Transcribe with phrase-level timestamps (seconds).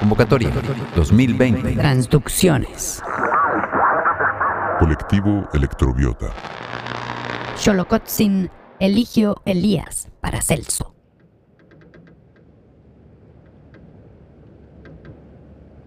[0.00, 0.50] Convocatoria
[0.96, 1.74] 2020.
[1.76, 3.02] Transducciones.
[4.78, 6.32] Colectivo Electrobiota.
[7.58, 10.94] Xolocotzin Eligio Elías para Celso.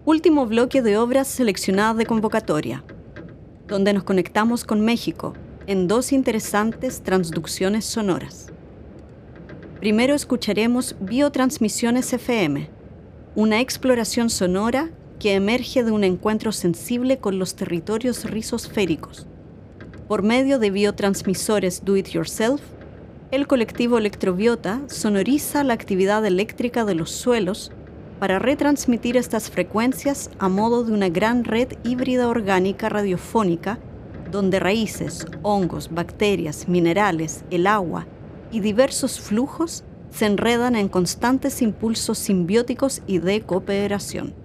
[0.04, 2.84] Último bloque de obras seleccionadas de convocatoria,
[3.66, 5.34] donde nos conectamos con México
[5.66, 8.52] en dos interesantes transducciones sonoras.
[9.80, 12.73] Primero escucharemos Biotransmisiones FM,
[13.36, 19.26] una exploración sonora que emerge de un encuentro sensible con los territorios rizosféricos.
[20.06, 22.60] Por medio de biotransmisores Do It Yourself,
[23.32, 27.72] el colectivo Electrobiota sonoriza la actividad eléctrica de los suelos
[28.20, 33.80] para retransmitir estas frecuencias a modo de una gran red híbrida orgánica radiofónica
[34.30, 38.06] donde raíces, hongos, bacterias, minerales, el agua
[38.52, 39.82] y diversos flujos
[40.14, 44.43] se enredan en constantes impulsos simbióticos y de cooperación.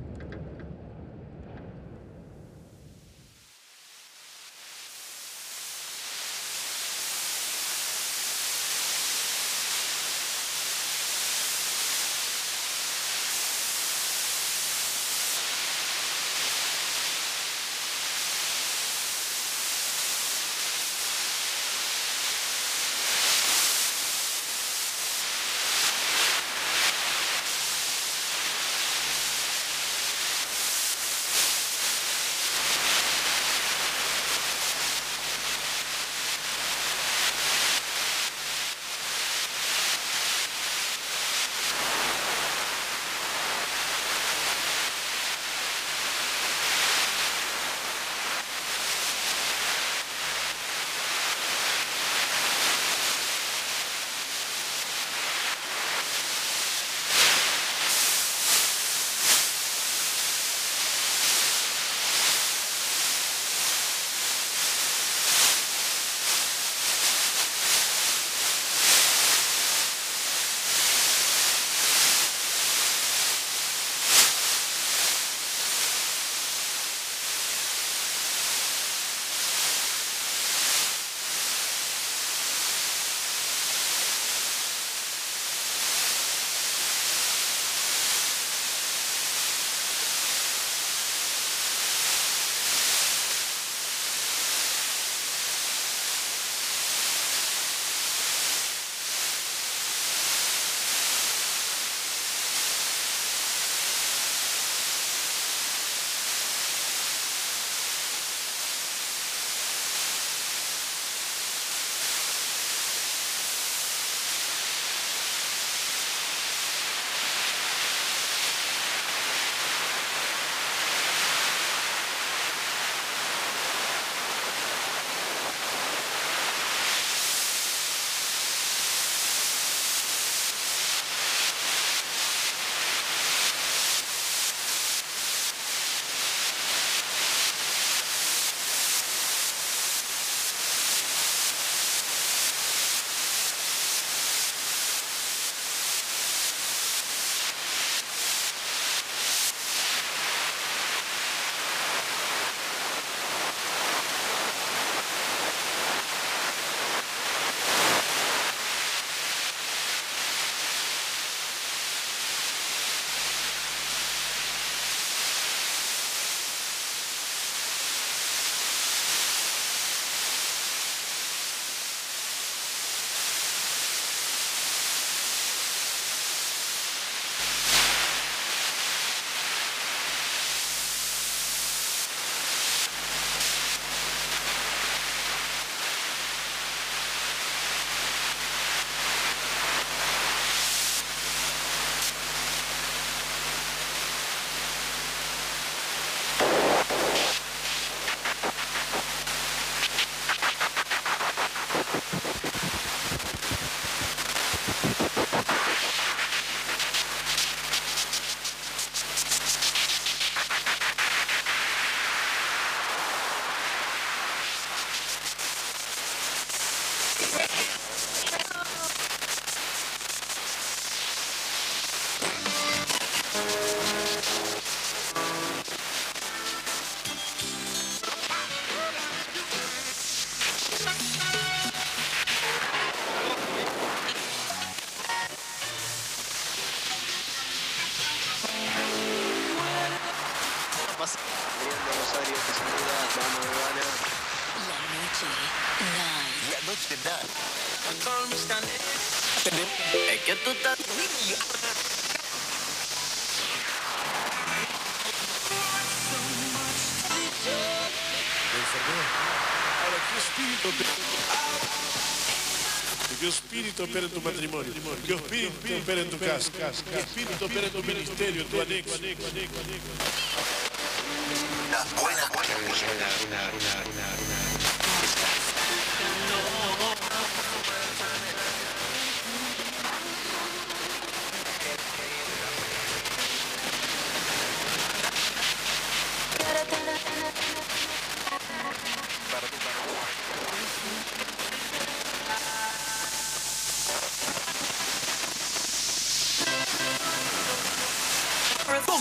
[263.80, 264.74] Espíritu opera en tu matrimonio?
[265.06, 266.52] ¿Qué espíritu opera en tu casa?
[266.92, 269.00] ¿Qué espíritu opera en tu ministerio, tu anexo?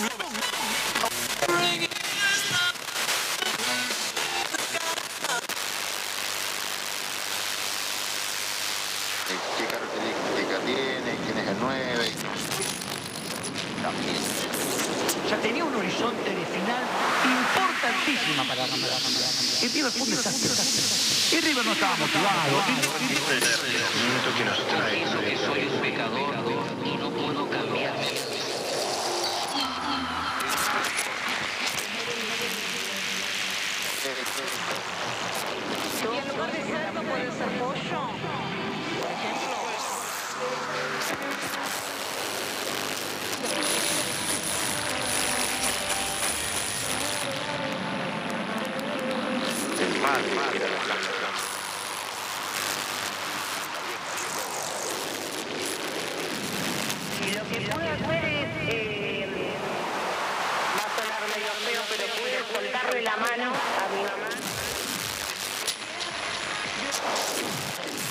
[0.00, 0.27] Love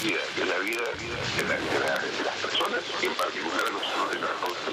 [0.04, 4.14] vida, de la vida de, la- de la- de las personas en particular nosotros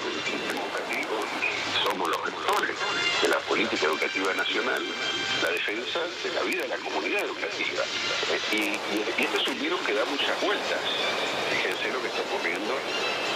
[0.04, 1.14] el sistema educativo
[1.82, 2.76] somos los gestores
[3.22, 4.82] de la política educativa nacional,
[5.42, 7.84] la defensa de la vida de la comunidad educativa.
[8.52, 10.80] Y, y- y este es un virus que da muchas vueltas.
[11.52, 12.72] Fíjense lo que está ocurriendo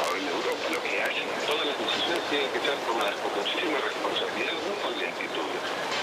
[0.01, 1.17] ahora en Europa, lo que hay.
[1.47, 5.51] Todas las decisiones tienen que ser tomadas con muchísima responsabilidad, no con lentitud,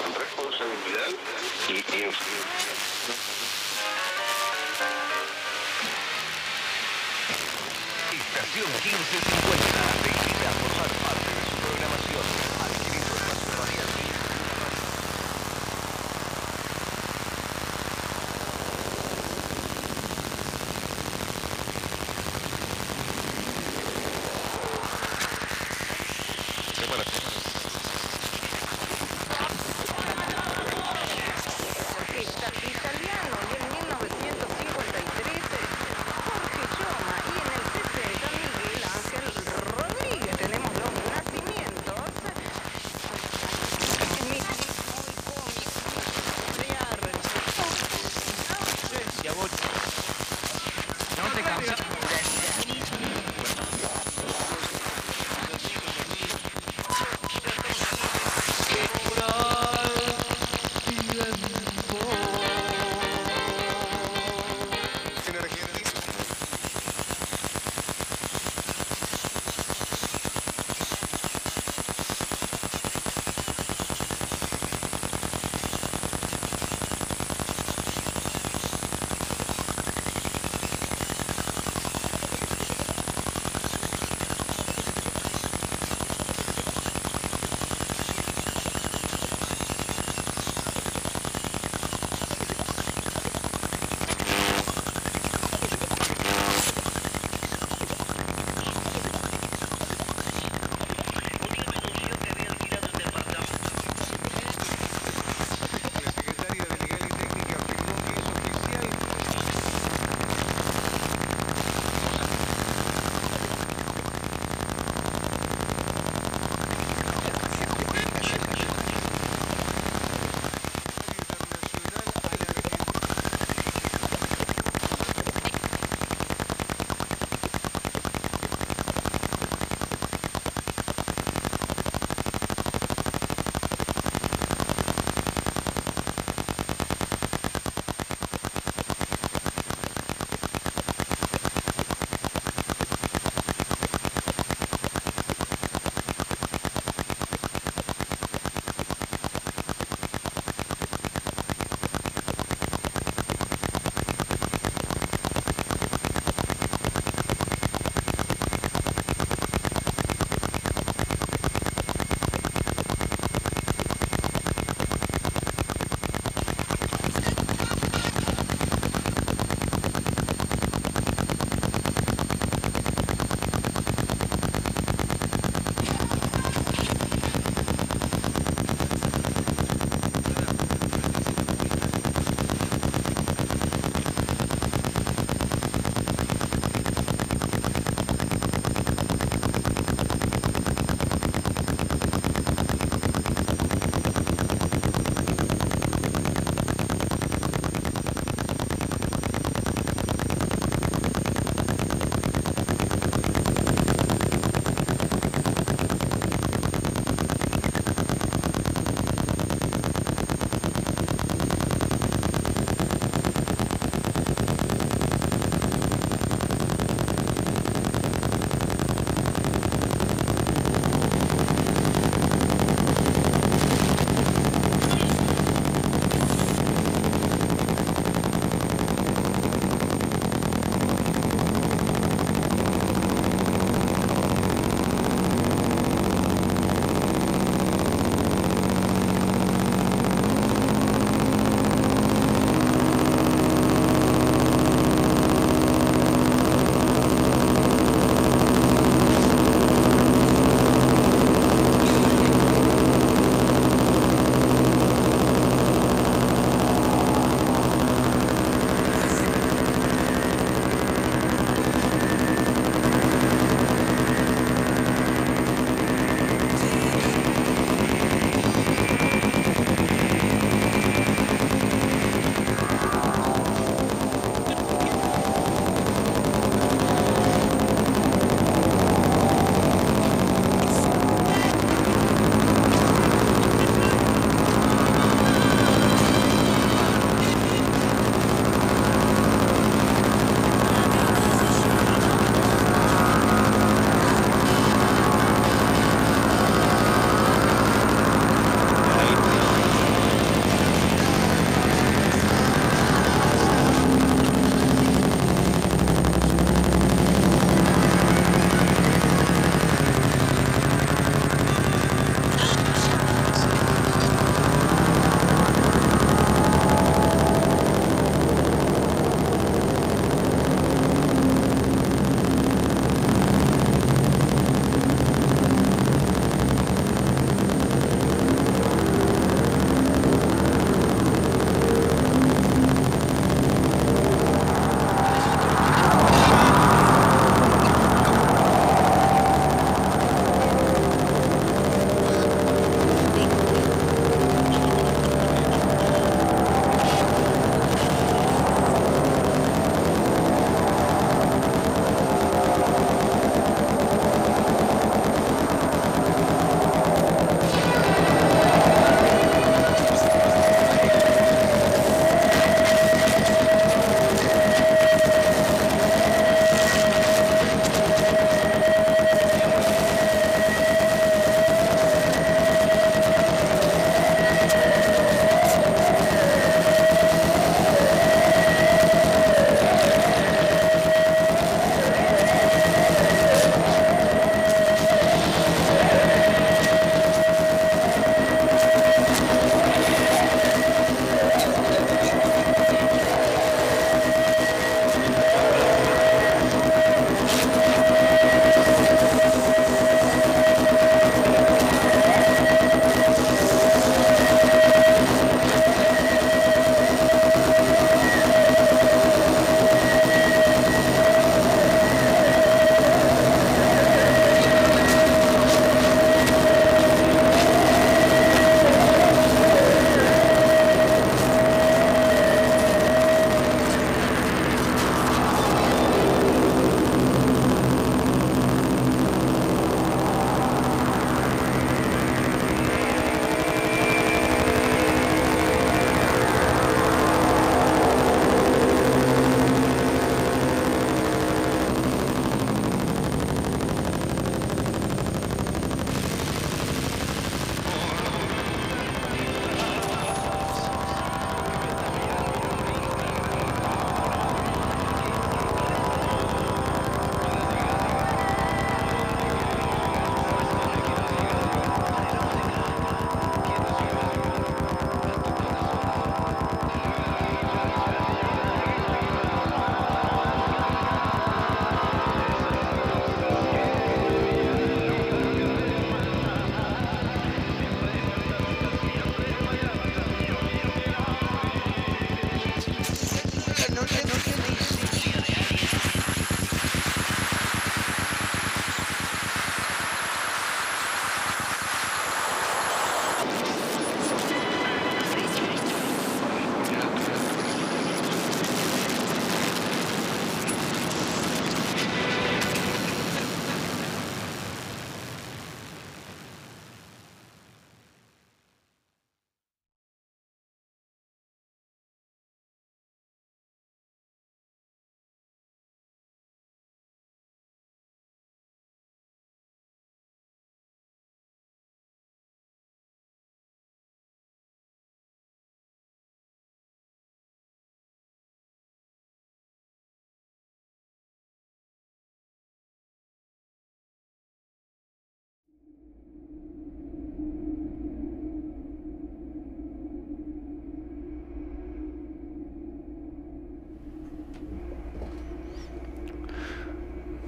[0.02, 1.10] con responsabilidad
[1.70, 2.14] y, y en
[8.56, 9.68] Estación 1550.
[10.02, 10.54] Te invita a
[11.04, 12.65] parte de su programación.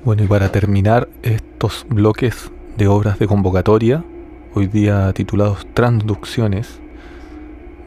[0.08, 4.06] Bueno, y para terminar estos bloques de obras de convocatoria,
[4.54, 6.80] hoy día titulados Transducciones,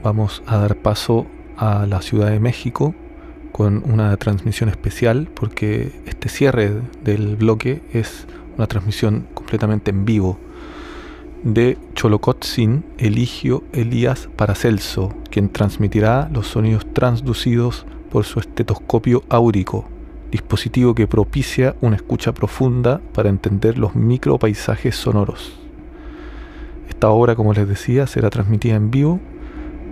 [0.03, 1.25] vamos a dar paso
[1.57, 2.95] a la Ciudad de México
[3.53, 8.27] con una transmisión especial porque este cierre del bloque es
[8.59, 10.39] una transmisión completamente en vivo
[11.43, 19.89] de Cholocotzin Eligio Elías Paracelso, quien transmitirá los sonidos transducidos por su estetoscopio áurico,
[20.31, 25.59] dispositivo que propicia una escucha profunda para entender los micropaisajes sonoros.
[26.89, 29.21] Esta obra, como les decía, será transmitida en vivo,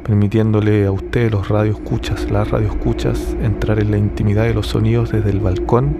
[0.04, 5.30] permitiéndole a ustedes, los radioescuchas, las radioescuchas, entrar en la intimidad de los sonidos desde
[5.30, 5.96] el balcón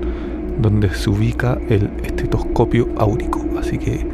[0.61, 3.45] donde se ubica el estetoscopio áurico.
[3.59, 4.07] Así que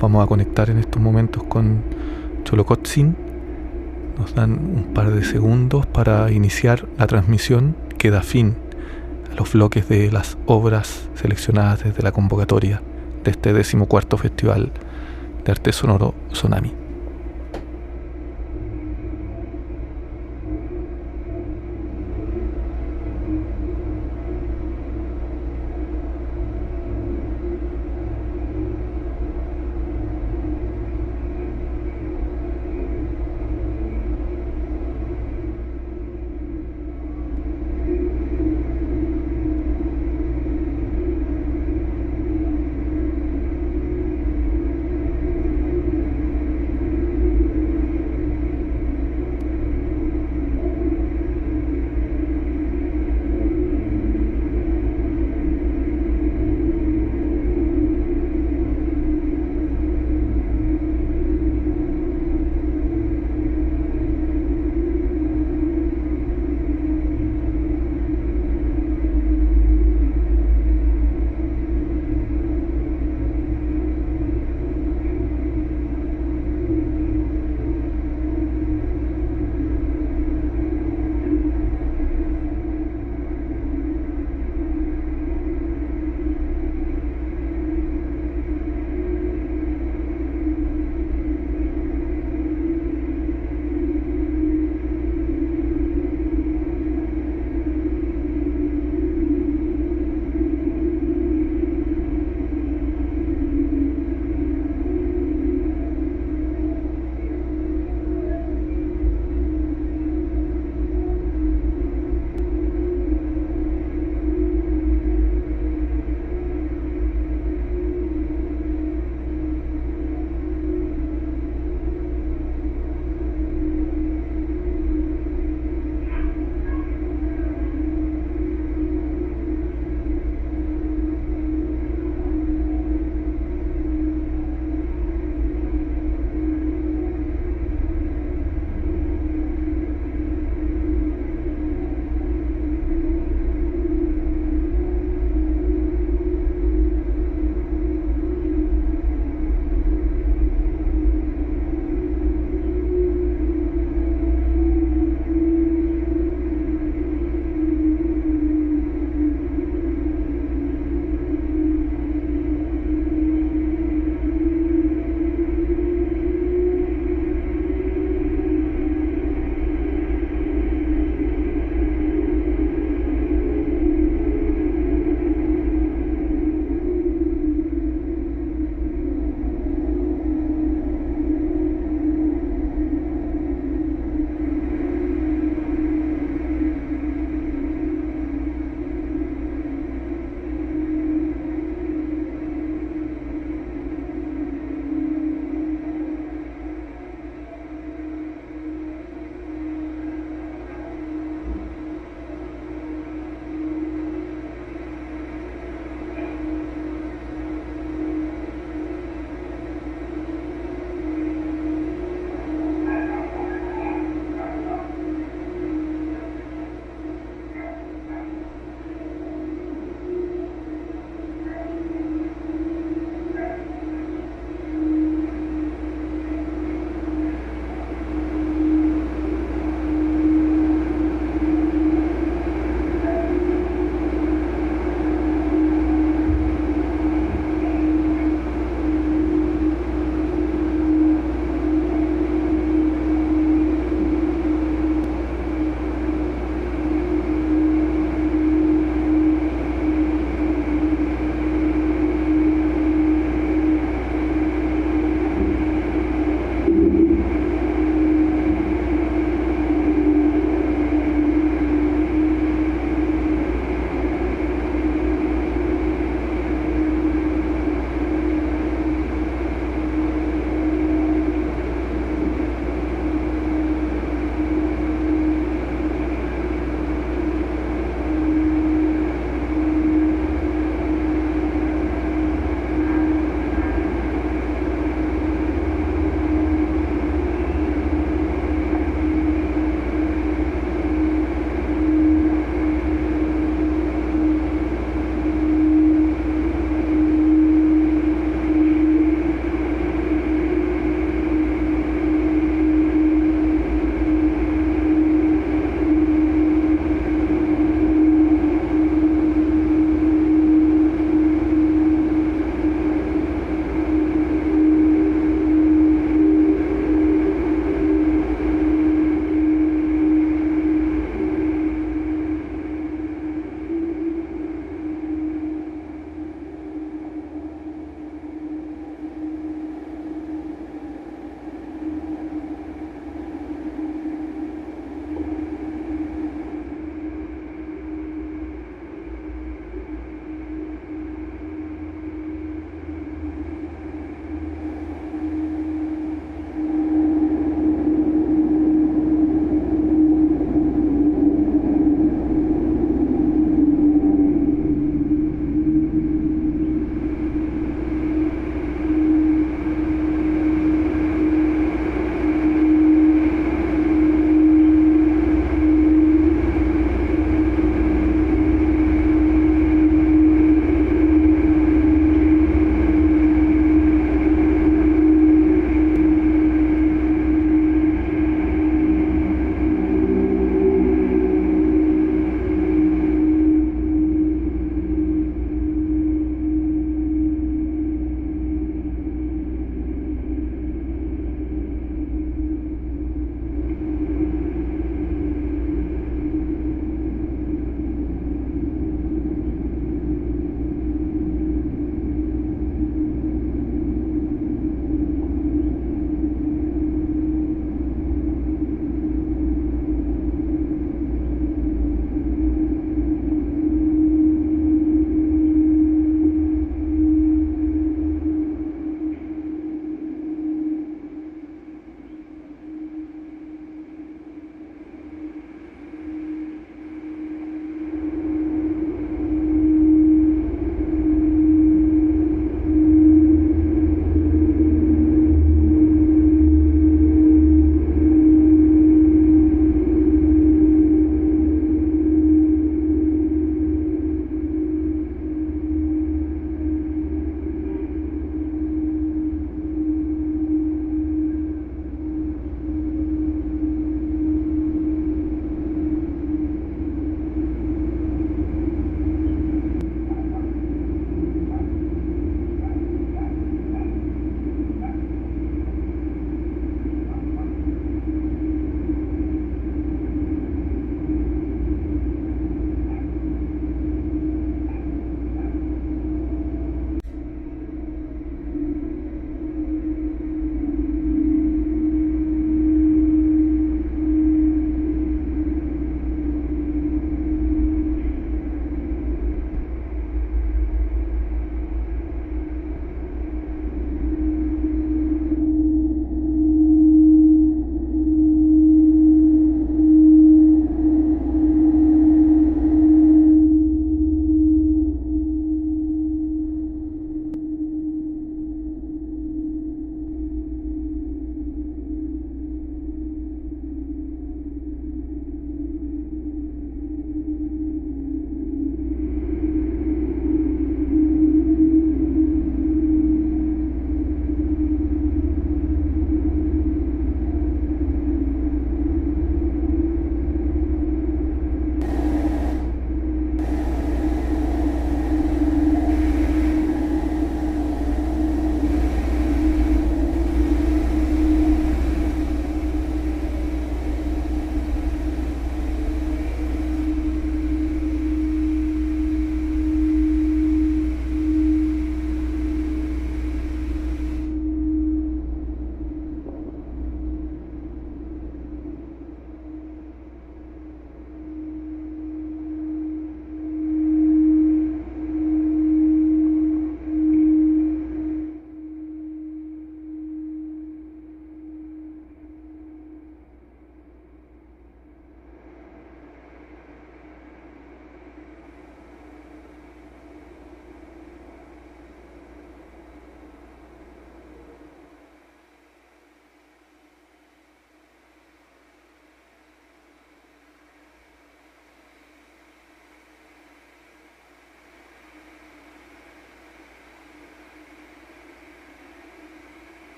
[0.00, 1.82] vamos a conectar en estos momentos con
[2.44, 3.16] Cholocotzin.
[4.18, 8.54] Nos dan un par de segundos para iniciar la transmisión que da fin
[9.36, 12.82] los bloques de las obras seleccionadas desde la convocatoria
[13.24, 14.72] de este decimocuarto Festival
[15.44, 16.85] de Arte Sonoro Tsunami.